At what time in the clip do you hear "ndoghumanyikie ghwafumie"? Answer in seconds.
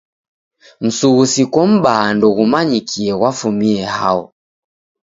2.15-3.81